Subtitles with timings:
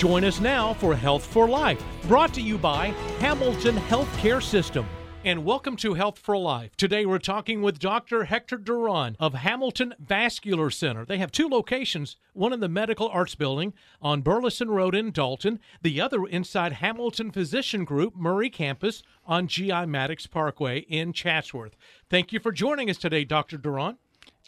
[0.00, 2.86] Join us now for Health for Life, brought to you by
[3.18, 4.86] Hamilton Healthcare System.
[5.26, 6.74] And welcome to Health for Life.
[6.78, 8.24] Today we're talking with Dr.
[8.24, 11.04] Hector Duran of Hamilton Vascular Center.
[11.04, 15.60] They have two locations, one in the Medical Arts Building on Burleson Road in Dalton,
[15.82, 21.76] the other inside Hamilton Physician Group Murray Campus on GI Maddox Parkway in Chatsworth.
[22.08, 23.58] Thank you for joining us today, Dr.
[23.58, 23.98] Duran.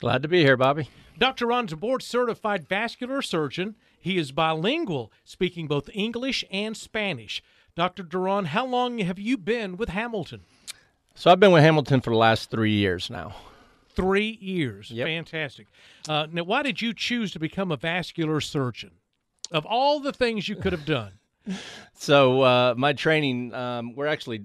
[0.00, 0.89] Glad to be here, Bobby.
[1.19, 1.45] Dr.
[1.45, 3.77] Duran's a board certified vascular surgeon.
[4.03, 7.40] He is bilingual, speaking both English and Spanish.
[7.77, 8.03] Dr.
[8.03, 10.40] Duran, how long have you been with Hamilton?
[11.14, 13.36] So I've been with Hamilton for the last three years now.
[13.94, 14.91] Three years.
[14.91, 15.07] Yep.
[15.07, 15.68] Fantastic.
[16.08, 18.91] Uh, now, why did you choose to become a vascular surgeon?
[19.53, 21.13] Of all the things you could have done.
[21.94, 24.44] So uh, my training, um, we're actually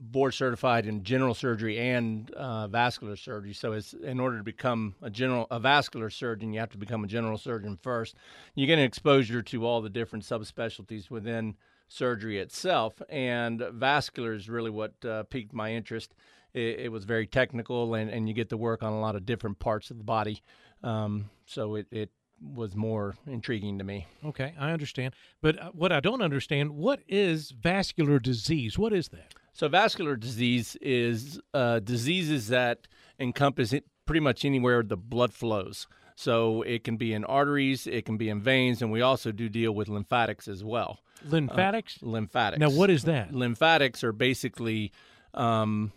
[0.00, 3.52] board certified in general surgery and uh, vascular surgery.
[3.52, 7.04] So it's in order to become a general a vascular surgeon, you have to become
[7.04, 8.14] a general surgeon first.
[8.54, 11.56] You get an exposure to all the different subspecialties within
[11.88, 16.14] surgery itself, and vascular is really what uh, piqued my interest.
[16.54, 19.26] It, it, was very technical, and, and you get to work on a lot of
[19.26, 20.42] different parts of the body.
[20.82, 24.06] Um, so it, it was more intriguing to me.
[24.24, 25.14] Okay, I understand.
[25.40, 28.78] But uh, what I don't understand, what is vascular disease?
[28.78, 29.34] What is that?
[29.58, 32.86] So vascular disease is uh, diseases that
[33.18, 33.74] encompass
[34.06, 35.88] pretty much anywhere the blood flows.
[36.14, 39.48] So it can be in arteries, it can be in veins, and we also do
[39.48, 41.00] deal with lymphatics as well.
[41.24, 41.98] Lymphatics?
[42.00, 42.60] Uh, lymphatics.
[42.60, 43.34] Now, what is that?
[43.34, 44.92] Lymphatics are basically
[45.34, 45.90] um,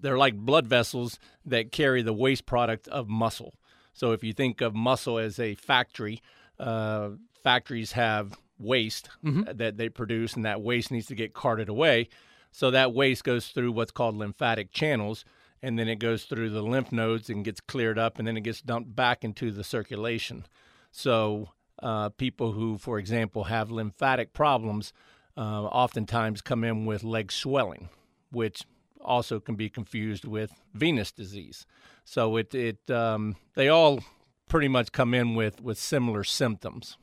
[0.00, 3.54] they're like blood vessels that carry the waste product of muscle.
[3.94, 6.22] So if you think of muscle as a factory,
[6.60, 7.10] uh,
[7.42, 9.56] factories have waste mm-hmm.
[9.56, 12.08] that they produce, and that waste needs to get carted away.
[12.50, 15.24] So that waste goes through what's called lymphatic channels,
[15.62, 18.42] and then it goes through the lymph nodes and gets cleared up, and then it
[18.42, 20.46] gets dumped back into the circulation.
[20.90, 21.50] So
[21.82, 24.92] uh, people who, for example, have lymphatic problems
[25.36, 27.88] uh, oftentimes come in with leg swelling,
[28.30, 28.64] which
[29.00, 31.66] also can be confused with venous disease.
[32.04, 34.00] So it it um, they all
[34.48, 36.96] pretty much come in with with similar symptoms.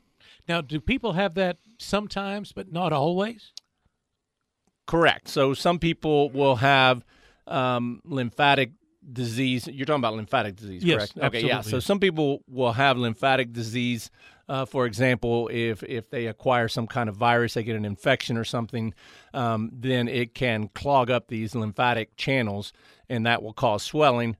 [0.48, 3.52] Now, do people have that sometimes, but not always?
[4.86, 5.28] Correct.
[5.28, 7.04] So some people will have
[7.46, 8.72] um, lymphatic
[9.12, 9.66] disease.
[9.66, 11.12] You're talking about lymphatic disease, yes, correct?
[11.18, 11.38] Absolutely.
[11.38, 11.60] Okay, yeah.
[11.60, 14.10] So some people will have lymphatic disease.
[14.48, 18.36] Uh, for example, if if they acquire some kind of virus, they get an infection
[18.36, 18.94] or something,
[19.34, 22.72] um, then it can clog up these lymphatic channels,
[23.08, 24.36] and that will cause swelling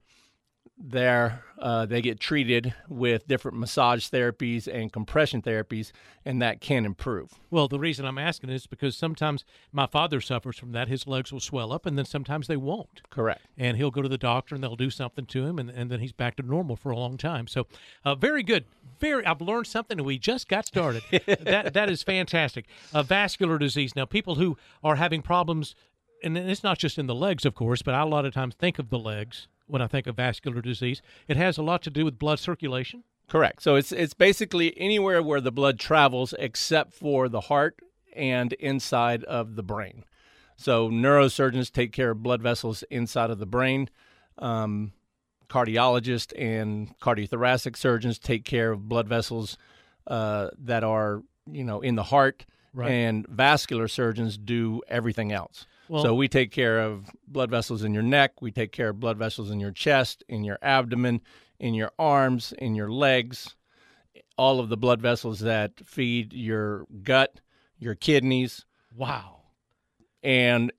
[0.79, 5.91] there uh, they get treated with different massage therapies and compression therapies
[6.23, 7.33] and that can improve.
[7.49, 10.87] Well the reason i'm asking is because sometimes my father suffers from that.
[10.87, 13.01] His legs will swell up and then sometimes they won't.
[13.09, 13.41] Correct.
[13.57, 15.99] And he'll go to the doctor and they'll do something to him and, and then
[15.99, 17.47] he's back to normal for a long time.
[17.47, 17.65] So
[18.05, 18.65] uh, very good.
[18.99, 21.03] Very i've learned something and we just got started.
[21.47, 22.65] That that is fantastic.
[22.93, 23.95] Uh, vascular disease.
[23.95, 25.75] Now people who are having problems
[26.23, 28.55] and it's not just in the legs of course but i a lot of times
[28.55, 31.01] think of the legs when I think of vascular disease.
[31.27, 33.03] It has a lot to do with blood circulation.
[33.27, 33.61] Correct.
[33.61, 37.79] So it's it's basically anywhere where the blood travels except for the heart
[38.15, 40.05] and inside of the brain.
[40.55, 43.89] So neurosurgeons take care of blood vessels inside of the brain.
[44.37, 44.93] Um,
[45.49, 49.57] cardiologists and cardiothoracic surgeons take care of blood vessels
[50.07, 52.45] uh, that are you know in the heart.
[52.73, 52.91] Right.
[52.91, 55.65] And vascular surgeons do everything else.
[55.89, 58.99] Well, so we take care of blood vessels in your neck, we take care of
[58.99, 61.21] blood vessels in your chest, in your abdomen,
[61.59, 63.55] in your arms, in your legs,
[64.37, 67.39] all of the blood vessels that feed your gut,
[67.79, 68.65] your kidneys.
[68.95, 69.41] Wow.
[70.23, 70.71] And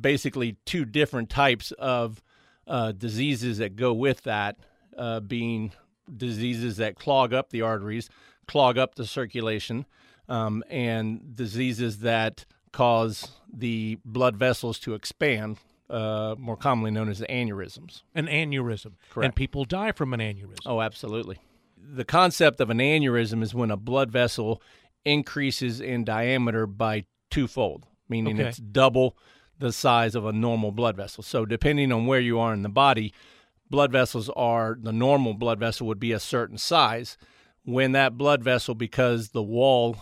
[0.00, 2.22] basically two different types of
[2.66, 4.56] uh, diseases that go with that
[4.96, 5.72] uh, being
[6.16, 8.08] diseases that clog up the arteries,
[8.46, 9.86] clog up the circulation,
[10.28, 15.58] um, and diseases that cause the blood vessels to expand,
[15.88, 18.02] uh, more commonly known as aneurysms.
[18.14, 18.94] An aneurysm.
[19.10, 19.24] Correct.
[19.24, 20.66] And people die from an aneurysm.
[20.66, 21.38] Oh, absolutely.
[21.76, 24.60] The concept of an aneurysm is when a blood vessel
[25.04, 28.48] increases in diameter by twofold, meaning okay.
[28.48, 29.16] it's double
[29.58, 31.22] the size of a normal blood vessel.
[31.22, 33.14] So, depending on where you are in the body,
[33.70, 37.16] blood vessels are the normal blood vessel would be a certain size.
[37.64, 39.96] When that blood vessel, because the wall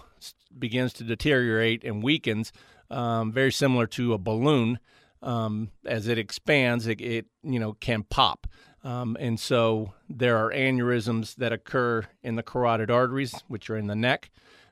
[0.59, 2.53] begins to deteriorate and weakens,
[2.91, 4.79] um, very similar to a balloon.
[5.23, 8.49] Um, as it expands, it, it, you know can pop,
[8.83, 13.87] um, and so there are aneurysms that occur in the carotid arteries, which are in
[13.87, 14.31] the neck.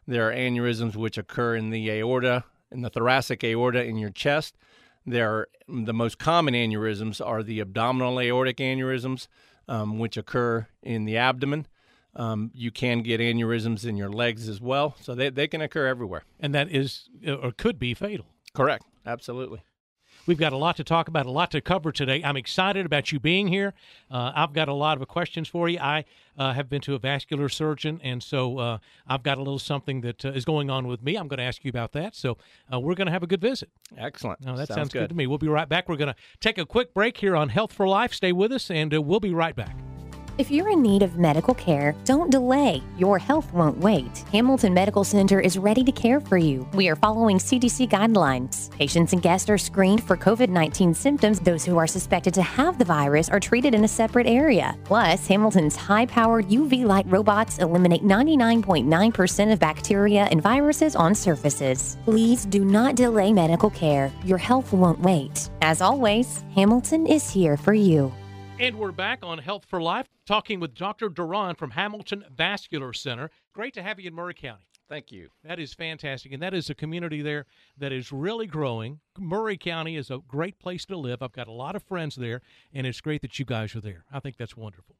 [0.08, 4.56] There are aneurysms which occur in the aorta, in the thoracic aorta in your chest.
[5.06, 9.28] There are the most common aneurysms are the abdominal aortic aneurysms,
[9.68, 11.66] um, which occur in the abdomen.
[12.16, 15.86] Um, you can get aneurysms in your legs as well, so they, they can occur
[15.86, 16.24] everywhere.
[16.40, 18.26] And that is, uh, or could be fatal.
[18.52, 18.84] Correct.
[19.06, 19.62] Absolutely.
[20.26, 22.22] We've got a lot to talk about, a lot to cover today.
[22.22, 23.74] I'm excited about you being here.
[24.10, 25.78] Uh, I've got a lot of questions for you.
[25.78, 26.04] I
[26.36, 30.02] uh, have been to a vascular surgeon, and so uh, I've got a little something
[30.02, 31.16] that uh, is going on with me.
[31.16, 32.14] I'm going to ask you about that.
[32.14, 32.36] So
[32.72, 33.70] uh, we're going to have a good visit.
[33.96, 34.44] Excellent.
[34.44, 35.00] No, that sounds, sounds good.
[35.00, 35.26] good to me.
[35.26, 35.88] We'll be right back.
[35.88, 38.12] We're going to take a quick break here on Health for Life.
[38.12, 39.74] Stay with us, and uh, we'll be right back.
[40.40, 42.82] If you're in need of medical care, don't delay.
[42.96, 44.24] Your health won't wait.
[44.32, 46.66] Hamilton Medical Center is ready to care for you.
[46.72, 48.70] We are following CDC guidelines.
[48.70, 51.40] Patients and guests are screened for COVID 19 symptoms.
[51.40, 54.78] Those who are suspected to have the virus are treated in a separate area.
[54.84, 61.98] Plus, Hamilton's high powered UV light robots eliminate 99.9% of bacteria and viruses on surfaces.
[62.06, 64.10] Please do not delay medical care.
[64.24, 65.50] Your health won't wait.
[65.60, 68.10] As always, Hamilton is here for you.
[68.60, 71.08] And we're back on Health for Life, talking with Dr.
[71.08, 73.30] Duran from Hamilton Vascular Center.
[73.54, 74.66] Great to have you in Murray County.
[74.86, 75.30] Thank you.
[75.42, 76.30] That is fantastic.
[76.30, 77.46] And that is a community there
[77.78, 79.00] that is really growing.
[79.18, 81.22] Murray County is a great place to live.
[81.22, 84.04] I've got a lot of friends there, and it's great that you guys are there.
[84.12, 84.96] I think that's wonderful.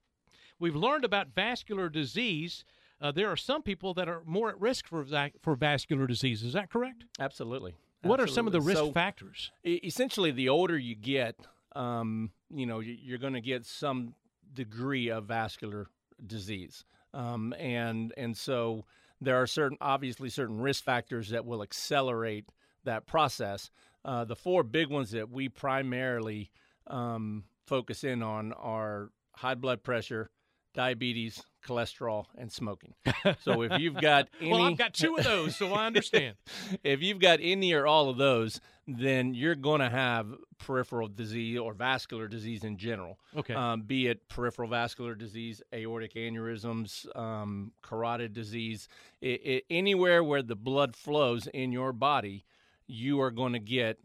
[0.58, 2.64] We've learned about vascular disease.
[2.98, 5.04] Uh, there are some people that are more at risk for,
[5.42, 6.42] for vascular disease.
[6.42, 7.04] Is that correct?
[7.18, 7.74] Absolutely.
[8.00, 9.52] What are some of the risk so, factors?
[9.62, 11.36] Essentially, the older you get,
[11.76, 14.14] um, you know, you're going to get some
[14.52, 15.86] degree of vascular
[16.26, 16.84] disease,
[17.14, 18.84] um, and and so
[19.20, 22.48] there are certain, obviously, certain risk factors that will accelerate
[22.84, 23.70] that process.
[24.04, 26.50] Uh, the four big ones that we primarily
[26.86, 30.30] um, focus in on are high blood pressure,
[30.74, 32.94] diabetes, cholesterol, and smoking.
[33.42, 36.36] So if you've got any, well, I've got two of those, so I understand.
[36.82, 40.26] if you've got any or all of those, then you're going to have
[40.58, 43.18] peripheral disease or vascular disease in general.
[43.36, 43.54] Okay.
[43.54, 48.88] Um, be it peripheral vascular disease, aortic aneurysms, um, carotid disease,
[49.20, 52.44] it, it, anywhere where the blood flows in your body,
[52.86, 53.98] you are going to get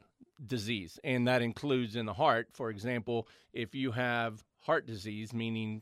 [0.46, 2.50] disease, and that includes in the heart.
[2.54, 5.82] For example, if you have heart disease, meaning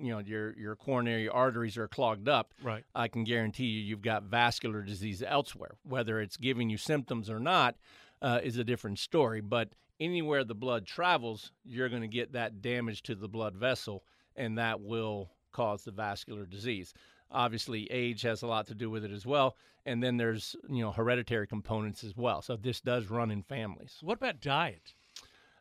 [0.00, 2.84] you know your your coronary arteries are clogged up, right?
[2.94, 5.72] I can guarantee you you've got vascular disease elsewhere.
[5.82, 7.76] Whether it's giving you symptoms or not
[8.22, 9.40] uh, is a different story.
[9.40, 9.70] But
[10.00, 14.04] anywhere the blood travels, you're going to get that damage to the blood vessel,
[14.34, 16.92] and that will cause the vascular disease.
[17.30, 20.82] Obviously, age has a lot to do with it as well, and then there's you
[20.82, 22.42] know hereditary components as well.
[22.42, 23.98] So this does run in families.
[24.02, 24.94] What about diet?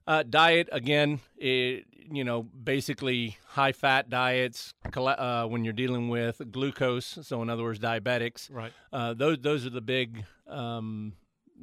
[0.07, 6.41] Uh, diet again, it, you know, basically high fat diets uh, when you're dealing with
[6.51, 7.17] glucose.
[7.23, 8.53] So in other words, diabetics.
[8.53, 8.71] Right.
[8.93, 11.13] Uh, those those are the big, um,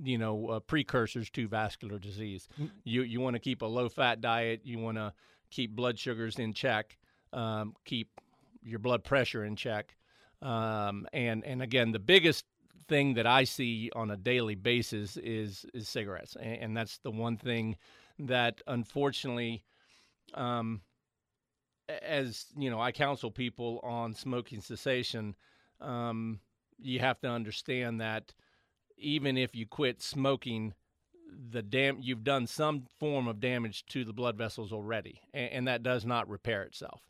[0.03, 2.49] you know, uh, precursors to vascular disease.
[2.55, 2.67] Mm-hmm.
[2.85, 4.63] You you want to keep a low fat diet.
[4.65, 5.13] You want to
[5.51, 6.99] keep blood sugars in check.
[7.33, 8.21] Um, keep
[8.63, 9.97] your blood pressure in check.
[10.41, 12.45] Um, and and again, the biggest
[12.89, 17.13] thing that I see on a daily basis is is cigarettes, and, and that's the
[17.13, 17.77] one thing
[18.19, 19.65] that unfortunately
[20.35, 20.81] um,
[22.03, 25.35] as you know i counsel people on smoking cessation
[25.81, 26.41] um,
[26.79, 28.33] you have to understand that
[28.97, 30.75] even if you quit smoking
[31.51, 35.69] the dam you've done some form of damage to the blood vessels already and, and
[35.69, 37.01] that does not repair itself.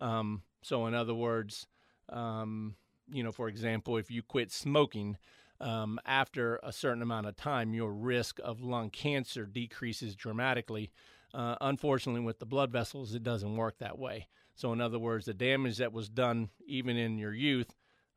[0.00, 1.66] Um, so in other words
[2.10, 2.74] um,
[3.10, 5.16] you know for example if you quit smoking
[5.60, 10.90] um, after a certain amount of time, your risk of lung cancer decreases dramatically.
[11.34, 14.28] Uh, unfortunately, with the blood vessels, it doesn't work that way.
[14.54, 17.74] So, in other words, the damage that was done even in your youth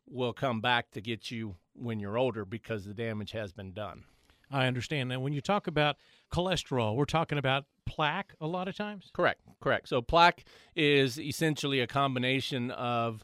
[0.10, 4.04] will come back to get you when you're older because the damage has been done.
[4.50, 5.10] I understand.
[5.10, 5.98] Now, when you talk about
[6.34, 9.10] cholesterol, we're talking about plaque a lot of times?
[9.14, 9.90] Correct, correct.
[9.90, 10.46] So, plaque
[10.76, 13.24] is essentially a combination of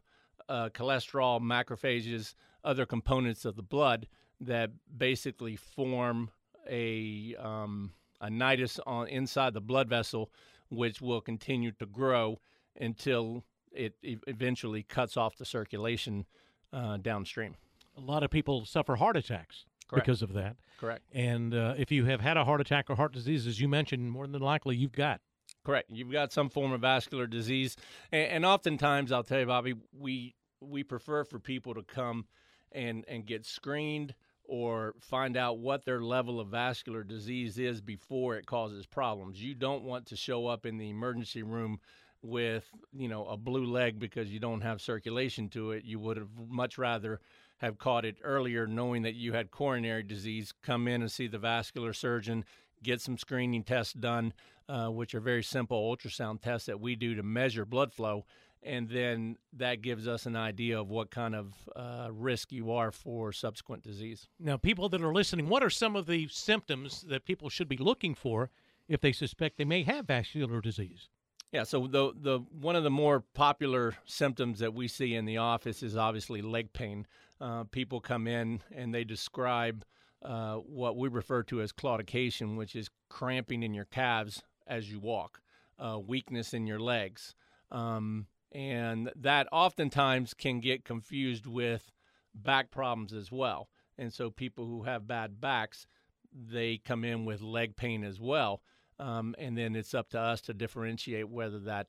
[0.50, 2.36] uh, cholesterol, macrophages,
[2.67, 4.07] other components of the blood
[4.41, 6.29] that basically form
[6.69, 10.31] a um, a nidus on inside the blood vessel,
[10.69, 12.39] which will continue to grow
[12.79, 16.25] until it eventually cuts off the circulation
[16.74, 17.55] uh, downstream.
[17.97, 20.05] A lot of people suffer heart attacks Correct.
[20.05, 20.55] because of that.
[20.79, 21.03] Correct.
[21.13, 24.12] And uh, if you have had a heart attack or heart disease, as you mentioned,
[24.12, 25.21] more than likely you've got.
[25.63, 25.89] Correct.
[25.89, 27.75] You've got some form of vascular disease,
[28.12, 32.25] and, and oftentimes I'll tell you, Bobby, we we prefer for people to come
[32.71, 34.13] and and get screened
[34.47, 39.43] or find out what their level of vascular disease is before it causes problems.
[39.43, 41.79] You don't want to show up in the emergency room
[42.21, 45.83] with, you know, a blue leg because you don't have circulation to it.
[45.83, 47.19] You would have much rather
[47.57, 51.39] have caught it earlier knowing that you had coronary disease, come in and see the
[51.39, 52.45] vascular surgeon,
[52.83, 54.33] get some screening tests done,
[54.69, 58.25] uh, which are very simple ultrasound tests that we do to measure blood flow
[58.67, 62.91] and then that gives us an idea of what kind of uh, risk you are
[62.91, 64.27] for subsequent disease.
[64.39, 67.77] Now, people that are listening, what are some of the symptoms that people should be
[67.77, 68.50] looking for
[68.88, 71.09] if they suspect they may have vascular disease?
[71.53, 75.38] Yeah, so the the one of the more popular symptoms that we see in the
[75.38, 77.07] office is obviously leg pain.
[77.39, 79.86] Uh, people come in and they describe
[80.24, 85.00] uh, what we refer to as claudication, which is cramping in your calves as you
[85.00, 85.39] walk,
[85.79, 87.33] uh, weakness in your legs,
[87.71, 91.92] um, and that oftentimes can get confused with
[92.34, 93.70] back problems as well.
[93.98, 95.88] And so people who have bad backs,
[96.34, 98.62] they come in with leg pain as well.
[99.00, 101.88] Um, and then it's up to us to differentiate whether that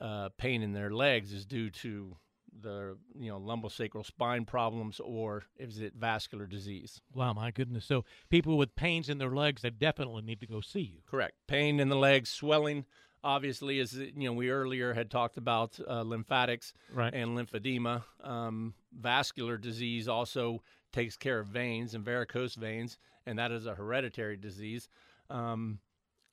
[0.00, 2.16] uh, pain in their legs is due to
[2.60, 8.04] the you know lumbosacral spine problems or is it vascular disease wow my goodness so
[8.28, 11.80] people with pains in their legs they definitely need to go see you correct pain
[11.80, 12.84] in the legs swelling
[13.24, 17.12] obviously is you know we earlier had talked about uh, lymphatics right.
[17.12, 20.62] and lymphedema um, vascular disease also
[20.92, 24.88] takes care of veins and varicose veins and that is a hereditary disease
[25.30, 25.78] um,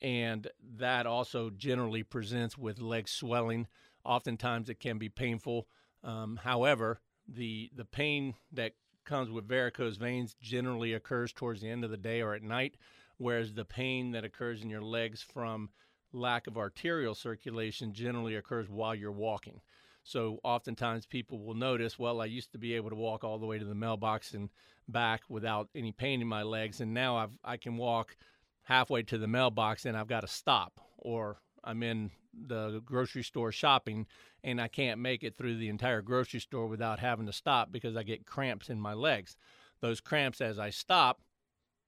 [0.02, 3.68] and that also generally presents with leg swelling.
[4.04, 5.68] Oftentimes, it can be painful.
[6.02, 8.72] Um, however, the the pain that
[9.04, 12.76] comes with varicose veins generally occurs towards the end of the day or at night,
[13.16, 15.70] whereas the pain that occurs in your legs from
[16.12, 19.60] lack of arterial circulation generally occurs while you're walking.
[20.04, 23.46] So oftentimes people will notice, well, I used to be able to walk all the
[23.46, 24.50] way to the mailbox and
[24.88, 28.16] back without any pain in my legs, and now I've I can walk
[28.62, 33.52] halfway to the mailbox and I've got to stop, or I'm in the grocery store
[33.52, 34.06] shopping
[34.42, 37.96] and I can't make it through the entire grocery store without having to stop because
[37.96, 39.36] I get cramps in my legs.
[39.80, 41.20] Those cramps, as I stop,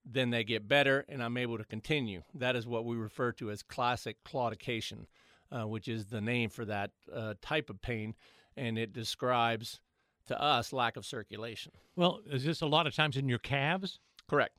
[0.05, 2.23] then they get better and I'm able to continue.
[2.35, 5.07] That is what we refer to as classic claudication,
[5.51, 8.15] uh, which is the name for that uh, type of pain,
[8.57, 9.81] and it describes
[10.27, 11.73] to us lack of circulation.
[11.97, 14.01] Well, is this a lot of times in your calves?
[14.29, 14.57] Correct.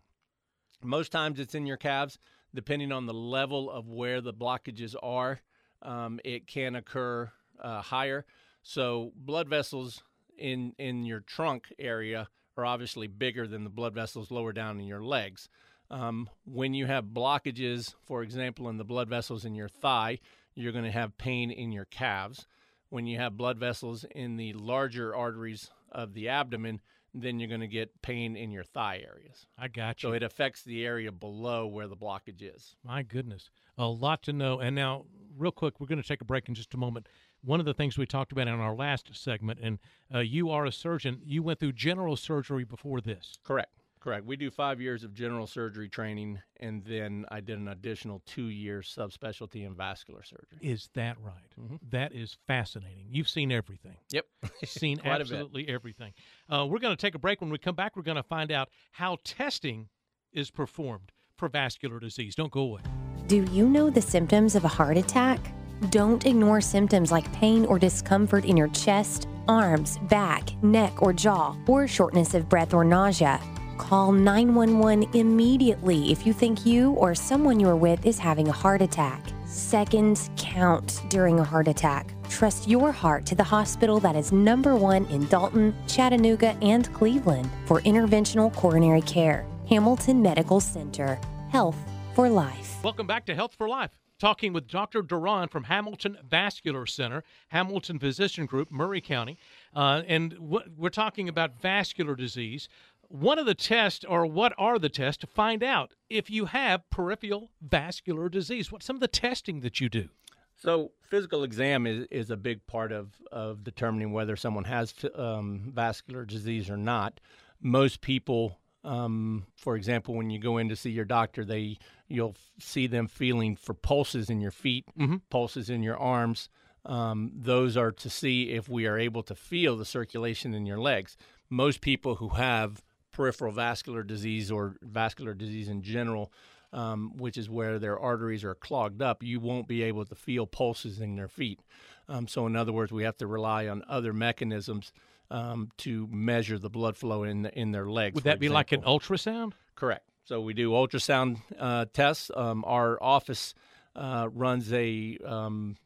[0.83, 2.19] Most times it's in your calves,
[2.53, 5.39] depending on the level of where the blockages are.
[5.81, 8.25] Um, it can occur uh, higher.
[8.63, 10.03] So blood vessels
[10.37, 14.87] in in your trunk area are obviously bigger than the blood vessels lower down in
[14.87, 15.49] your legs.
[15.91, 20.19] Um, when you have blockages, for example, in the blood vessels in your thigh,
[20.55, 22.47] you're going to have pain in your calves.
[22.89, 26.81] When you have blood vessels in the larger arteries of the abdomen,
[27.13, 29.45] then you're going to get pain in your thigh areas.
[29.57, 30.09] I got you.
[30.09, 32.75] So it affects the area below where the blockage is.
[32.83, 33.49] My goodness.
[33.77, 34.59] A lot to know.
[34.59, 35.05] And now,
[35.37, 37.07] real quick, we're going to take a break in just a moment.
[37.45, 39.79] One of the things we talked about in our last segment, and
[40.13, 43.37] uh, you are a surgeon, you went through general surgery before this.
[43.43, 43.69] Correct.
[44.05, 44.23] Correct.
[44.23, 48.49] We do five years of general surgery training, and then I did an additional two
[48.49, 50.59] years subspecialty in vascular surgery.
[50.61, 51.51] Is that right?
[51.59, 51.77] Mm-hmm.
[51.89, 53.07] That is fascinating.
[53.09, 53.97] You've seen everything.
[54.11, 54.25] Yep.
[54.65, 56.13] seen absolutely everything.
[56.47, 57.41] Uh, we're going to take a break.
[57.41, 59.89] When we come back, we're going to find out how testing
[60.31, 62.35] is performed for vascular disease.
[62.35, 62.81] Don't go away.
[63.25, 65.54] Do you know the symptoms of a heart attack?
[65.89, 71.55] Don't ignore symptoms like pain or discomfort in your chest, arms, back, neck, or jaw,
[71.67, 73.41] or shortness of breath or nausea.
[73.77, 78.81] Call 911 immediately if you think you or someone you're with is having a heart
[78.81, 79.21] attack.
[79.45, 82.13] Seconds count during a heart attack.
[82.29, 87.49] Trust your heart to the hospital that is number one in Dalton, Chattanooga, and Cleveland
[87.65, 89.45] for interventional coronary care.
[89.69, 91.19] Hamilton Medical Center.
[91.49, 91.77] Health
[92.13, 92.77] for life.
[92.83, 94.04] Welcome back to Health for Life.
[94.17, 95.01] Talking with Dr.
[95.01, 99.37] Duran from Hamilton Vascular Center, Hamilton Physician Group, Murray County.
[99.75, 102.69] Uh, and we're talking about vascular disease
[103.09, 106.89] one of the tests, or what are the tests to find out if you have
[106.89, 108.71] peripheral vascular disease?
[108.71, 110.09] What's some of the testing that you do?
[110.57, 115.71] So, physical exam is, is a big part of, of determining whether someone has um,
[115.75, 117.19] vascular disease or not.
[117.61, 121.77] Most people, um, for example, when you go in to see your doctor, they
[122.07, 125.17] you'll see them feeling for pulses in your feet, mm-hmm.
[125.29, 126.49] pulses in your arms.
[126.85, 130.77] Um, those are to see if we are able to feel the circulation in your
[130.77, 131.17] legs.
[131.49, 136.31] Most people who have peripheral vascular disease or vascular disease in general,
[136.71, 140.45] um, which is where their arteries are clogged up, you won't be able to feel
[140.45, 141.59] pulses in their feet.
[142.07, 144.91] Um, so, in other words, we have to rely on other mechanisms
[145.31, 148.15] um, to measure the blood flow in in their legs.
[148.15, 149.53] Would that be like an ultrasound?
[149.75, 150.03] Correct.
[150.23, 152.31] So we do ultrasound uh, tests.
[152.35, 153.53] Um, our office
[153.95, 155.77] uh, runs a um,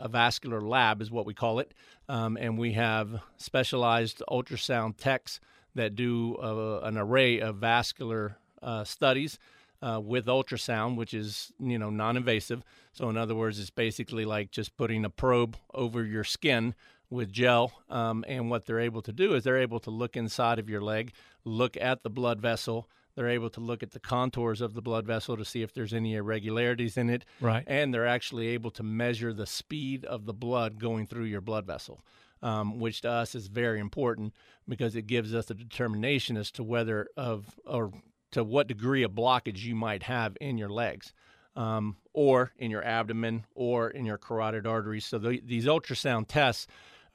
[0.00, 1.74] a vascular lab, is what we call it,
[2.08, 5.40] um, and we have specialized ultrasound techs
[5.74, 9.38] that do uh, an array of vascular uh, studies.
[9.80, 12.62] uh, with ultrasound, which is you know non-invasive.
[12.92, 16.74] So in other words, it's basically like just putting a probe over your skin
[17.10, 17.72] with gel.
[17.88, 20.80] Um, and what they're able to do is they're able to look inside of your
[20.80, 21.12] leg,
[21.44, 22.88] look at the blood vessel.
[23.14, 25.92] They're able to look at the contours of the blood vessel to see if there's
[25.92, 27.24] any irregularities in it.
[27.40, 27.64] Right.
[27.66, 31.66] And they're actually able to measure the speed of the blood going through your blood
[31.66, 32.04] vessel.
[32.40, 34.32] Um, which to us is very important
[34.68, 37.90] because it gives us a determination as to whether of or
[38.30, 41.12] to what degree of blockage you might have in your legs
[41.56, 45.04] um, or in your abdomen or in your carotid arteries.
[45.04, 46.68] So the, these ultrasound tests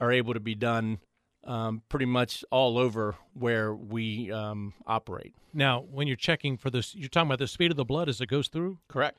[0.03, 0.99] are able to be done
[1.45, 5.33] um, pretty much all over where we um, operate.
[5.53, 8.21] Now, when you're checking for this, you're talking about the speed of the blood as
[8.21, 8.79] it goes through.
[8.87, 9.17] Correct.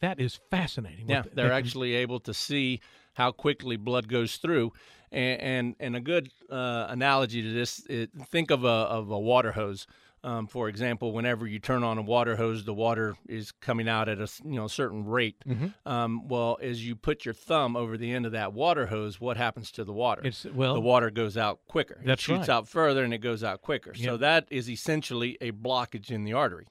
[0.00, 1.08] That is fascinating.
[1.08, 2.80] Yeah, they're actually able to see
[3.14, 4.72] how quickly blood goes through,
[5.10, 9.18] and and, and a good uh, analogy to this: it, think of a of a
[9.18, 9.86] water hose.
[10.24, 14.08] Um, for example, whenever you turn on a water hose, the water is coming out
[14.08, 15.36] at a you know certain rate.
[15.46, 15.66] Mm-hmm.
[15.88, 19.36] Um, well, as you put your thumb over the end of that water hose, what
[19.36, 20.22] happens to the water?
[20.24, 22.00] It's well, the water goes out quicker.
[22.04, 22.54] That's it shoots right.
[22.56, 23.92] out further and it goes out quicker.
[23.94, 24.04] Yep.
[24.04, 26.66] So that is essentially a blockage in the artery.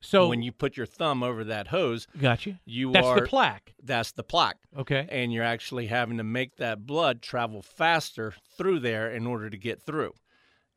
[0.00, 2.56] so when you put your thumb over that hose, got you.
[2.64, 3.74] you That's are the plaque.
[3.82, 5.06] that's the plaque Okay.
[5.10, 9.56] and you're actually having to make that blood travel faster through there in order to
[9.56, 10.12] get through.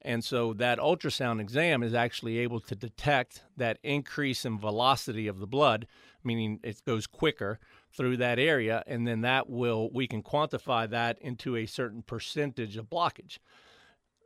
[0.06, 5.40] And so that ultrasound exam is actually able to detect that increase in velocity of
[5.40, 5.88] the blood,
[6.24, 7.60] meaning it goes quicker
[7.92, 12.78] through that area and then that will we can quantify that into a certain percentage
[12.78, 13.40] of blockage.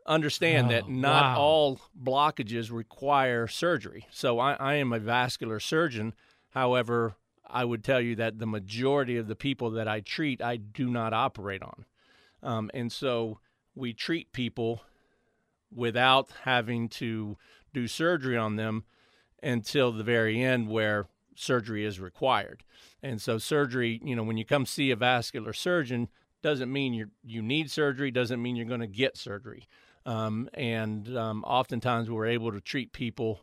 [0.05, 1.39] Understand Oh, that not wow.
[1.41, 4.05] all blockages require surgery.
[4.12, 6.13] So I, I am a vascular surgeon.
[6.50, 7.15] However,
[7.48, 10.89] I would tell you that the majority of the people that I treat, I do
[10.89, 11.86] not operate on.
[12.43, 13.39] Um, and so
[13.75, 14.81] we treat people
[15.73, 17.38] without having to
[17.73, 18.83] do surgery on them
[19.41, 22.63] until the very end where surgery is required.
[23.01, 26.09] And so surgery, you know, when you come see a vascular surgeon,
[26.41, 29.67] doesn't mean you you need surgery, doesn't mean you're going to get surgery.
[30.05, 33.41] Um, and um, oftentimes we're able to treat people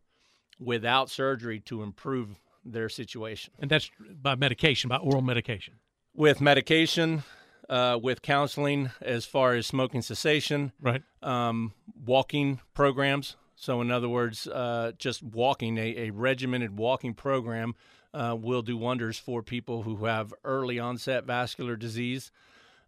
[0.58, 3.90] without surgery to improve their situation And that's
[4.20, 5.74] by medication, by oral medication.
[6.14, 7.22] with medication,
[7.68, 11.02] uh, with counseling as far as smoking cessation, Right.
[11.22, 11.72] um,
[12.04, 13.36] walking programs.
[13.54, 17.74] So, in other words, uh, just walking, a, a regimented walking program
[18.12, 22.30] uh, will do wonders for people who have early onset vascular disease.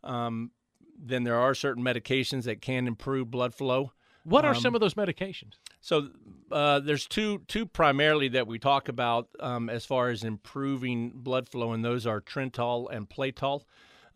[0.05, 0.51] Um,
[0.99, 3.93] then there are certain medications that can improve blood flow.
[4.25, 5.53] What are Um, some of those medications?
[5.81, 6.11] So
[6.51, 11.49] uh, there's two two primarily that we talk about um, as far as improving blood
[11.49, 13.63] flow, and those are Trental and Pletal.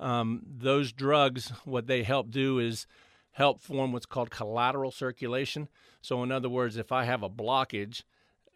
[0.03, 2.87] Um, those drugs, what they help do is
[3.31, 5.69] help form what's called collateral circulation.
[6.01, 8.03] So in other words, if I have a blockage,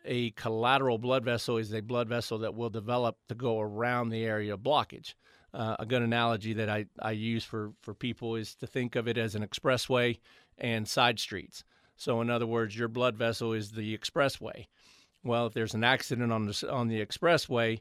[0.05, 4.25] a collateral blood vessel is a blood vessel that will develop to go around the
[4.25, 5.15] area of blockage.
[5.55, 9.09] Uh, a good analogy that I, I use for, for people is to think of
[9.09, 10.19] it as an expressway
[10.59, 11.65] and side streets.
[11.97, 14.67] So, in other words, your blood vessel is the expressway.
[15.25, 17.81] Well, if there's an accident on the, on the expressway,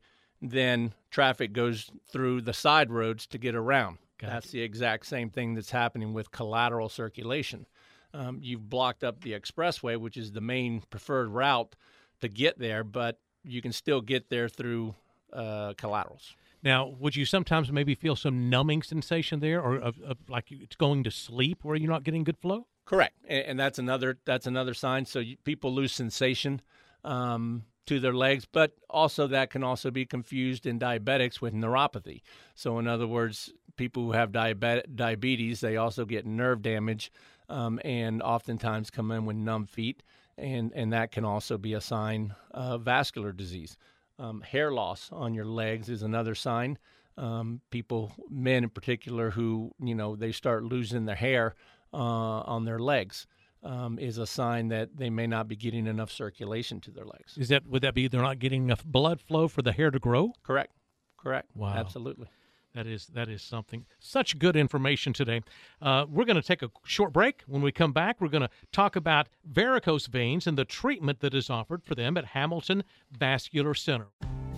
[0.51, 3.97] then traffic goes through the side roads to get around.
[4.17, 4.34] Gotcha.
[4.34, 7.65] That's the exact same thing that's happening with collateral circulation.
[8.13, 11.75] Um, you've blocked up the expressway, which is the main preferred route
[12.21, 14.95] to get there, but you can still get there through
[15.34, 16.34] uh, collaterals.
[16.63, 20.75] Now, would you sometimes maybe feel some numbing sensation there, or of, of like it's
[20.75, 22.65] going to sleep where you're not getting good flow?
[22.86, 25.05] Correct, and, and that's another that's another sign.
[25.05, 26.62] So you, people lose sensation
[27.03, 32.21] um, to their legs, but also that can also be confused in diabetics with neuropathy.
[32.56, 37.12] So in other words, people who have diabet- diabetes they also get nerve damage,
[37.50, 40.04] um, and oftentimes come in with numb feet,
[40.38, 43.78] and and that can also be a sign of vascular disease.
[44.17, 46.78] Um, hair loss on your legs is another sign.
[47.17, 51.56] Um, people, men in particular, who you know they start losing their hair
[51.93, 53.28] uh, on their legs,
[53.65, 57.38] um, is a sign that they may not be getting enough circulation to their legs.
[57.38, 59.99] Is that would that be they're not getting enough blood flow for the hair to
[59.99, 60.34] grow?
[60.43, 60.71] Correct.
[61.17, 61.49] Correct.
[61.56, 61.73] Wow.
[61.75, 62.28] Absolutely.
[62.75, 63.86] That is that is something.
[63.99, 65.41] Such good information today.
[65.82, 67.41] Uh, we're going to take a short break.
[67.47, 71.34] When we come back, we're going to talk about varicose veins and the treatment that
[71.34, 72.84] is offered for them at Hamilton
[73.17, 74.08] Vascular Center.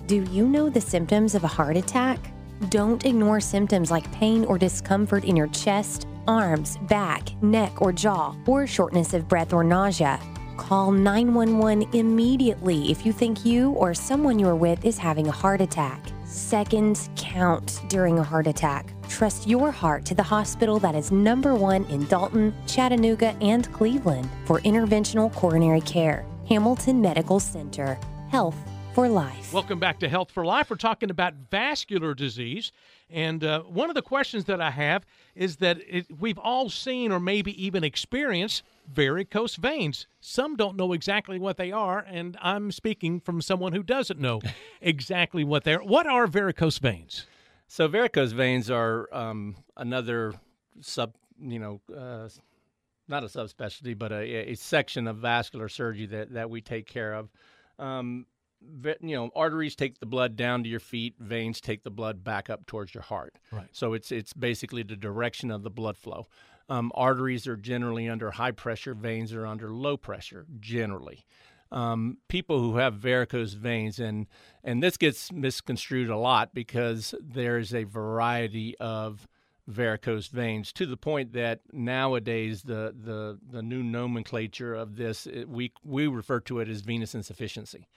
[0.08, 2.34] Do you know the symptoms of a heart attack?
[2.70, 8.36] Don't ignore symptoms like pain or discomfort in your chest, arms, back, neck, or jaw,
[8.46, 10.20] or shortness of breath or nausea.
[10.58, 15.62] Call 911 immediately if you think you or someone you're with is having a heart
[15.62, 16.00] attack.
[16.26, 18.94] Seconds count during a heart attack.
[19.08, 24.30] Trust your heart to the hospital that is number one in Dalton, Chattanooga, and Cleveland
[24.46, 26.26] for interventional coronary care.
[26.50, 27.98] Hamilton Medical Center.
[28.30, 28.58] Health
[28.98, 29.54] for Life.
[29.54, 30.72] Welcome back to Health for Life.
[30.72, 32.72] We're talking about vascular disease.
[33.12, 35.06] And uh, one of the questions that I have
[35.36, 40.08] is that it, we've all seen or maybe even experienced varicose veins.
[40.20, 44.42] Some don't know exactly what they are, and I'm speaking from someone who doesn't know
[44.82, 45.84] exactly what they are.
[45.84, 47.28] What are varicose veins?
[47.68, 50.34] So varicose veins are um, another
[50.82, 52.30] sub, you know, uh,
[53.08, 57.14] not a subspecialty, but a, a, section of vascular surgery that, that we take care
[57.14, 57.30] of.
[57.78, 58.26] Um,
[59.02, 62.50] you know, arteries take the blood down to your feet, veins take the blood back
[62.50, 63.38] up towards your heart.
[63.52, 63.68] Right.
[63.72, 66.28] So it's it's basically the direction of the blood flow.
[66.70, 71.26] Um, arteries are generally under high pressure, veins are under low pressure, generally.
[71.72, 74.28] Um, people who have varicose veins, and
[74.64, 79.28] and this gets misconstrued a lot because there's a variety of
[79.68, 85.48] varicose veins to the point that nowadays the the, the new nomenclature of this it,
[85.50, 87.88] we we refer to it as venous insufficiency,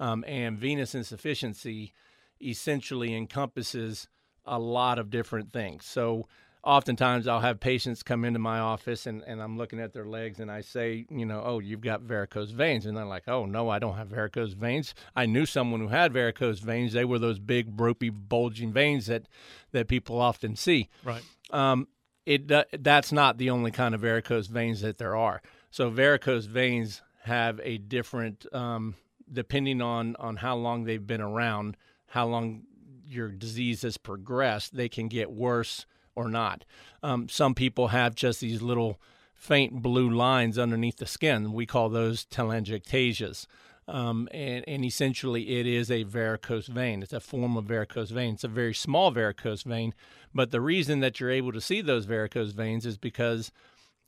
[0.00, 1.92] um, and venous insufficiency
[2.40, 4.08] essentially encompasses
[4.44, 5.84] a lot of different things.
[5.84, 6.26] So
[6.62, 10.40] oftentimes I'll have patients come into my office and, and I'm looking at their legs
[10.40, 12.86] and I say, you know, oh, you've got varicose veins.
[12.86, 14.94] And they're like, oh, no, I don't have varicose veins.
[15.14, 16.92] I knew someone who had varicose veins.
[16.92, 19.28] They were those big, ropey, bulging veins that,
[19.72, 20.88] that people often see.
[21.04, 21.22] Right.
[21.50, 21.88] Um,
[22.26, 25.42] it uh, That's not the only kind of varicose veins that there are.
[25.70, 28.94] So varicose veins have a different, um,
[29.32, 32.62] depending on, on how long they've been around, how long
[33.08, 36.64] your disease has progressed, they can get worse or not.
[37.02, 39.00] Um, some people have just these little
[39.34, 41.52] faint blue lines underneath the skin.
[41.52, 43.46] We call those telangiectasias.
[43.86, 47.02] Um, and, and, essentially, it is a varicose vein.
[47.02, 48.32] It's a form of varicose vein.
[48.32, 49.92] It's a very small varicose vein,
[50.34, 53.52] but the reason that you're able to see those varicose veins is because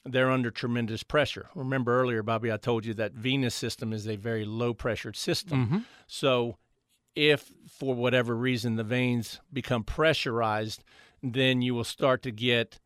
[0.06, 1.48] they're under tremendous pressure.
[1.54, 5.66] Remember earlier, Bobby, I told you that venous system is a very low pressured system.
[5.66, 5.78] Mm-hmm.
[6.06, 6.56] So,
[7.14, 10.84] if for whatever reason the veins become pressurized,
[11.22, 12.78] then you will start to get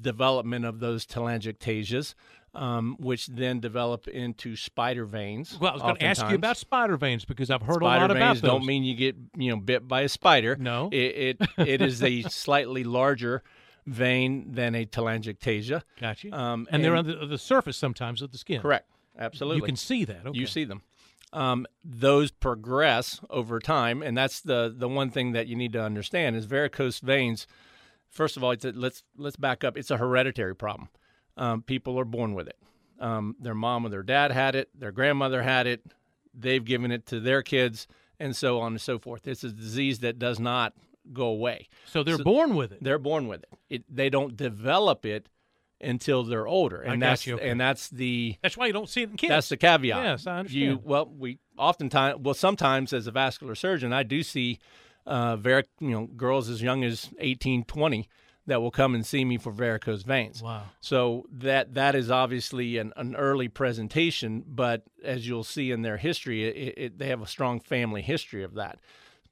[0.00, 2.14] development of those telangiectasias,
[2.54, 5.56] um, which then develop into spider veins.
[5.60, 8.08] Well, I was going to ask you about spider veins because I've heard spider a
[8.08, 8.42] lot about those.
[8.42, 10.56] Don't mean you get you know bit by a spider.
[10.56, 13.42] No, it it, it is a slightly larger
[13.90, 15.82] vein than a telangiectasia.
[16.00, 16.28] Gotcha.
[16.32, 18.60] Um, and, and, they're on the, the, surface sometimes of the skin.
[18.60, 18.88] Correct.
[19.18, 19.56] Absolutely.
[19.58, 20.26] You can see that.
[20.26, 20.38] Okay.
[20.38, 20.82] You see them.
[21.32, 25.82] Um, those progress over time, and that's the the one thing that you need to
[25.82, 27.46] understand is varicose veins
[28.10, 29.76] First of all, a, let's let's back up.
[29.76, 30.88] It's a hereditary problem.
[31.36, 32.58] Um, people are born with it.
[32.98, 34.68] Um, their mom or their dad had it.
[34.78, 35.80] Their grandmother had it.
[36.34, 37.86] They've given it to their kids,
[38.18, 39.26] and so on and so forth.
[39.26, 40.74] It's a disease that does not
[41.12, 41.68] go away.
[41.86, 42.82] So they're so born with it.
[42.82, 43.48] They're born with it.
[43.68, 43.84] it.
[43.88, 45.28] They don't develop it
[45.80, 47.48] until they're older, and that's okay.
[47.48, 49.30] and that's the that's why you don't see it in kids.
[49.30, 50.02] That's the caveat.
[50.04, 50.62] Yes, I understand.
[50.62, 54.58] You well, we oftentimes well sometimes as a vascular surgeon, I do see
[55.06, 55.36] uh,
[55.80, 58.08] you know, girls as young as 18, 20
[58.46, 60.42] that will come and see me for varicose veins.
[60.42, 60.62] Wow.
[60.80, 65.98] So that that is obviously an, an early presentation, but as you'll see in their
[65.98, 68.78] history, it, it, they have a strong family history of that.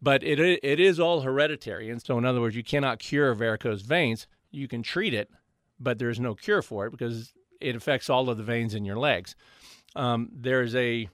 [0.00, 3.82] But it it is all hereditary, and so in other words, you cannot cure varicose
[3.82, 4.26] veins.
[4.50, 5.30] You can treat it,
[5.80, 8.96] but there's no cure for it because it affects all of the veins in your
[8.96, 9.34] legs.
[9.96, 11.08] Um, there's a,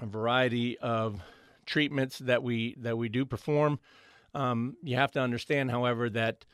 [0.00, 1.20] a variety of
[1.64, 3.78] treatments that we that we do perform.
[4.34, 6.44] Um, you have to understand, however, that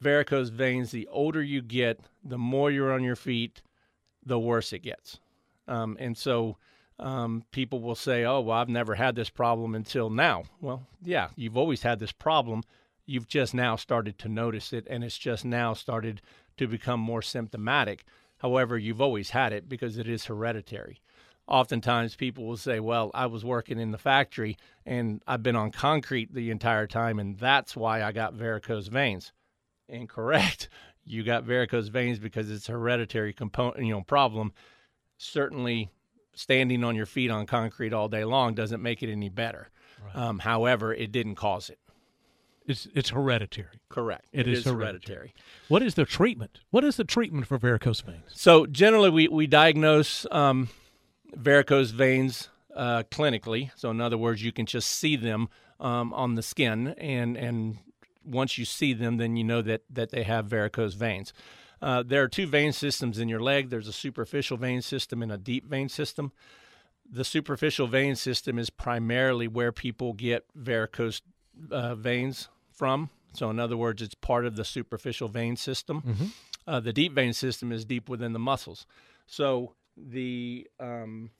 [0.00, 3.62] varicose veins, the older you get, the more you're on your feet,
[4.24, 5.18] the worse it gets.
[5.66, 6.58] Um, and so
[6.98, 10.44] um, people will say, oh, well, I've never had this problem until now.
[10.60, 12.62] Well, yeah, you've always had this problem.
[13.04, 16.22] You've just now started to notice it, and it's just now started
[16.56, 18.04] to become more symptomatic.
[18.38, 21.00] However, you've always had it because it is hereditary
[21.48, 25.70] oftentimes people will say, Well, I was working in the factory and I've been on
[25.70, 29.32] concrete the entire time, and that's why I got varicose veins.
[29.88, 30.68] Incorrect.
[31.08, 34.52] You got varicose veins because it's a hereditary component, you know, problem.
[35.18, 35.88] Certainly,
[36.36, 39.70] standing on your feet on concrete all day long doesn't make it any better.
[40.04, 40.14] Right.
[40.14, 41.78] Um, however, it didn't cause it.
[42.66, 43.80] It's it's hereditary.
[43.88, 44.26] Correct.
[44.32, 44.88] it, it is, is hereditary.
[44.88, 45.34] hereditary.
[45.68, 46.60] What is the treatment?
[46.70, 48.24] What is the treatment for varicose veins?
[48.28, 50.68] So generally, we we diagnose um,
[51.34, 53.70] varicose veins uh, clinically.
[53.76, 55.48] So, in other words, you can just see them
[55.80, 57.78] um, on the skin, and and
[58.24, 61.32] once you see them, then you know that that they have varicose veins.
[61.80, 63.70] Uh, there are two vein systems in your leg.
[63.70, 66.32] There's a superficial vein system and a deep vein system.
[67.08, 71.20] The superficial vein system is primarily where people get varicose
[71.70, 73.10] uh, veins from.
[73.34, 76.02] So, in other words, it's part of the superficial vein system.
[76.02, 76.24] Mm-hmm.
[76.66, 78.86] Uh, the deep vein system is deep within the muscles.
[79.26, 81.30] So, the um,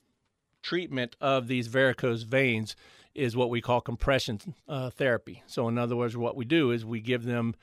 [0.61, 2.75] treatment of these varicose veins
[3.13, 5.43] is what we call compression uh, therapy.
[5.47, 7.55] So, in other words, what we do is we give them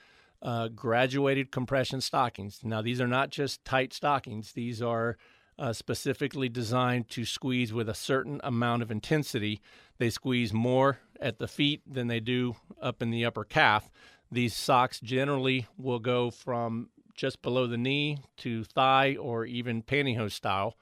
[0.45, 2.61] uh, graduated compression stockings.
[2.63, 5.17] Now, these are not just tight stockings, these are
[5.59, 9.61] uh, specifically designed to squeeze with a certain amount of intensity.
[9.99, 13.91] They squeeze more at the feet than they do up in the upper calf.
[14.31, 20.33] These socks generally will go from just below the knee to thigh or even pantyhose
[20.33, 20.77] style,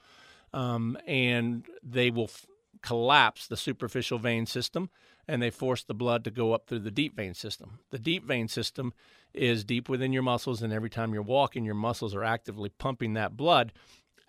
[0.51, 2.47] um, and they will f-
[2.81, 4.89] collapse the superficial vein system
[5.27, 7.79] and they force the blood to go up through the deep vein system.
[7.91, 8.93] The deep vein system
[9.33, 13.13] is deep within your muscles, and every time you're walking, your muscles are actively pumping
[13.13, 13.73] that blood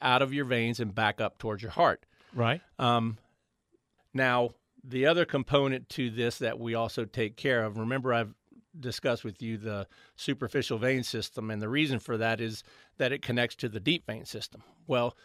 [0.00, 2.04] out of your veins and back up towards your heart.
[2.35, 2.61] Right.
[2.78, 3.18] Um,
[4.12, 4.50] now,
[4.83, 8.35] the other component to this that we also take care of, remember, I've
[8.78, 12.62] discussed with you the superficial vein system, and the reason for that is
[12.98, 14.62] that it connects to the deep vein system.
[14.87, 15.16] Well,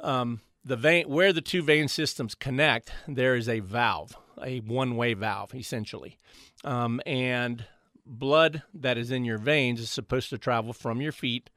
[0.00, 5.14] um, the vein where the two vein systems connect, there is a valve, a one-way
[5.14, 6.16] valve, essentially,
[6.64, 7.64] um, and
[8.06, 11.50] blood that is in your veins is supposed to travel from your feet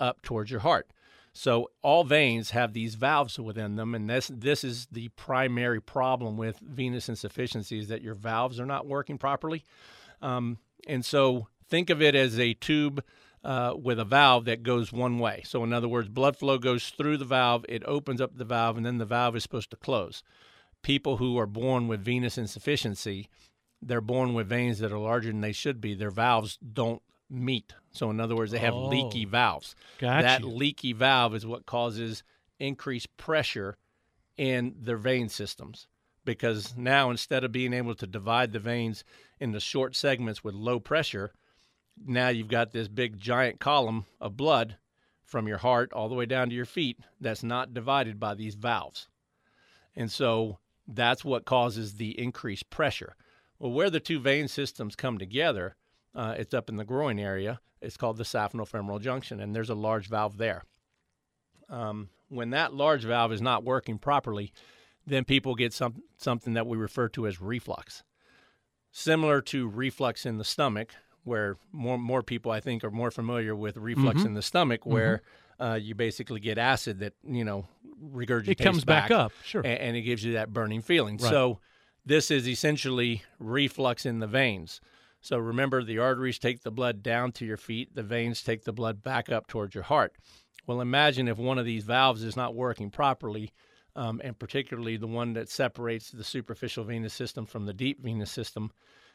[0.00, 0.90] up towards your heart.
[1.32, 6.36] So all veins have these valves within them, and this this is the primary problem
[6.36, 9.64] with venous insufficiency is that your valves are not working properly.
[10.20, 13.04] Um, and so think of it as a tube
[13.44, 15.42] uh, with a valve that goes one way.
[15.44, 18.76] So in other words, blood flow goes through the valve, it opens up the valve,
[18.76, 20.22] and then the valve is supposed to close.
[20.82, 23.28] People who are born with venous insufficiency,
[23.82, 25.94] they're born with veins that are larger than they should be.
[25.94, 27.74] Their valves don't meet.
[27.90, 29.74] So, in other words, they have oh, leaky valves.
[29.98, 30.22] Gotcha.
[30.22, 32.22] That leaky valve is what causes
[32.58, 33.76] increased pressure
[34.36, 35.86] in their vein systems.
[36.24, 39.04] Because now, instead of being able to divide the veins
[39.40, 41.32] into short segments with low pressure,
[42.06, 44.76] now you've got this big giant column of blood
[45.24, 48.54] from your heart all the way down to your feet that's not divided by these
[48.54, 49.08] valves.
[49.96, 53.14] And so that's what causes the increased pressure.
[53.58, 55.76] Well, where the two vein systems come together,
[56.14, 57.60] uh, it's up in the groin area.
[57.80, 60.64] It's called the saphenofemoral junction, and there's a large valve there.
[61.68, 64.52] Um, when that large valve is not working properly,
[65.06, 68.02] then people get some, something that we refer to as reflux.
[68.90, 73.54] Similar to reflux in the stomach, where more more people I think are more familiar
[73.54, 74.28] with reflux mm-hmm.
[74.28, 75.22] in the stomach, where
[75.58, 75.62] mm-hmm.
[75.62, 77.66] uh, you basically get acid that you know
[78.02, 78.48] regurgitates.
[78.48, 81.16] It comes back, back up, sure, and, and, it gives you that burning feeling.
[81.16, 81.30] Right.
[81.30, 81.60] So
[82.04, 84.80] this is essentially reflux in the veins.
[85.20, 88.72] So remember, the arteries take the blood down to your feet, the veins take the
[88.72, 90.14] blood back up towards your heart.
[90.66, 93.52] Well, imagine if one of these valves is not working properly,
[93.96, 98.30] um, and particularly the one that separates the superficial venous system from the deep venous
[98.30, 98.70] system,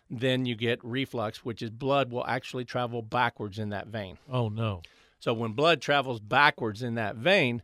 [0.10, 4.18] then you get reflux, which is blood will actually travel backwards in that vein.
[4.30, 4.82] Oh, no.
[5.20, 7.62] So when blood travels backwards in that vein,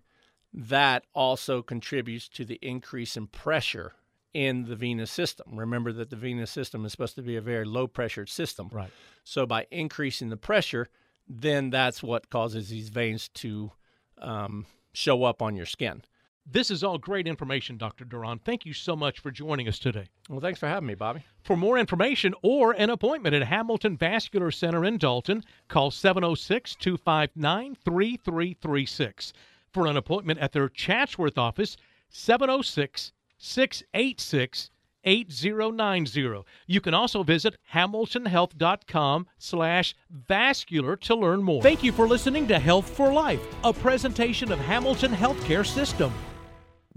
[0.53, 3.93] that also contributes to the increase in pressure
[4.33, 5.57] in the venous system.
[5.57, 8.69] Remember that the venous system is supposed to be a very low pressured system.
[8.71, 8.91] Right.
[9.23, 10.89] So by increasing the pressure,
[11.27, 13.71] then that's what causes these veins to
[14.19, 16.03] um, show up on your skin.
[16.51, 18.05] This is all great information, Dr.
[18.05, 18.39] Duran.
[18.39, 20.07] Thank you so much for joining us today.
[20.29, 21.23] Well, thanks for having me, Bobby.
[21.43, 27.75] For more information or an appointment at Hamilton Vascular Center in Dalton, call 706 259
[27.85, 29.33] 3336.
[29.71, 31.77] For an appointment at their Chatsworth office,
[32.09, 34.71] 706 686
[35.03, 36.43] 8090.
[36.67, 41.61] You can also visit hamiltonhealth.com slash vascular to learn more.
[41.61, 46.11] Thank you for listening to Health for Life, a presentation of Hamilton Healthcare System.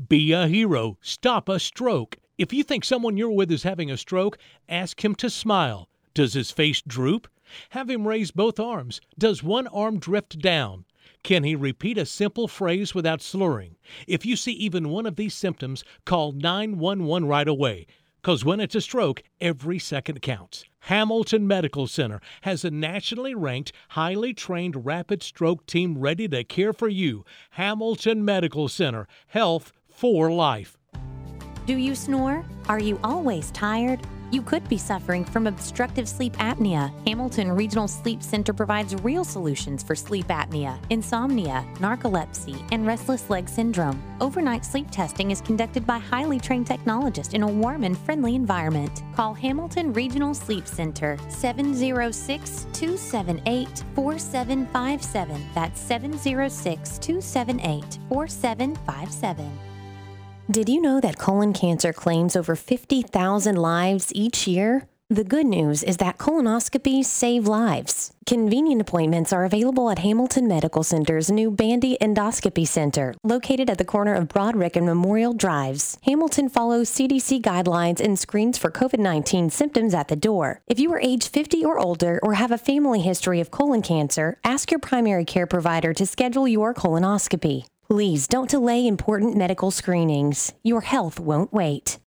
[0.08, 0.98] Be a hero.
[1.00, 2.16] Stop a stroke.
[2.38, 5.88] If you think someone you're with is having a stroke, ask him to smile.
[6.14, 7.28] Does his face droop?
[7.70, 9.00] Have him raise both arms.
[9.18, 10.86] Does one arm drift down?
[11.22, 13.76] Can he repeat a simple phrase without slurring?
[14.08, 17.86] If you see even one of these symptoms, call 911 right away.
[18.20, 20.64] Because when it's a stroke, every second counts.
[20.80, 26.72] Hamilton Medical Center has a nationally ranked, highly trained rapid stroke team ready to care
[26.72, 27.24] for you.
[27.50, 30.76] Hamilton Medical Center, health for life.
[31.66, 32.44] Do you snore?
[32.68, 34.00] Are you always tired?
[34.32, 36.90] You could be suffering from obstructive sleep apnea.
[37.06, 43.46] Hamilton Regional Sleep Center provides real solutions for sleep apnea, insomnia, narcolepsy, and restless leg
[43.46, 44.02] syndrome.
[44.22, 49.02] Overnight sleep testing is conducted by highly trained technologists in a warm and friendly environment.
[49.14, 55.46] Call Hamilton Regional Sleep Center 706 278 4757.
[55.54, 59.71] That's 706 278 4757.
[60.52, 64.86] Did you know that colon cancer claims over 50,000 lives each year?
[65.08, 68.12] The good news is that colonoscopies save lives.
[68.26, 73.86] Convenient appointments are available at Hamilton Medical Center's new Bandy Endoscopy Center, located at the
[73.86, 75.96] corner of Broadrick and Memorial Drives.
[76.02, 80.60] Hamilton follows CDC guidelines and screens for COVID 19 symptoms at the door.
[80.66, 84.38] If you are age 50 or older or have a family history of colon cancer,
[84.44, 87.64] ask your primary care provider to schedule your colonoscopy.
[87.92, 90.54] Please don't delay important medical screenings.
[90.62, 91.98] Your health won't wait.